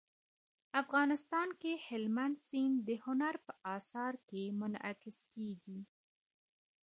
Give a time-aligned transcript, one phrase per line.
[0.81, 5.79] افغانستان کې هلمند سیند د هنر په اثار کې منعکس کېږي.